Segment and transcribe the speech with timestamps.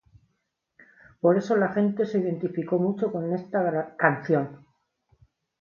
[1.19, 4.65] Por eso la gente se identificó mucho con esta canción".